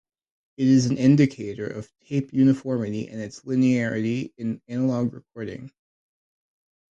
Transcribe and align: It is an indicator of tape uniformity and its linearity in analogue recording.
It 0.57 0.67
is 0.67 0.87
an 0.87 0.97
indicator 0.97 1.67
of 1.67 1.87
tape 1.99 2.33
uniformity 2.33 3.07
and 3.07 3.21
its 3.21 3.41
linearity 3.41 4.33
in 4.35 4.59
analogue 4.67 5.13
recording. 5.13 5.71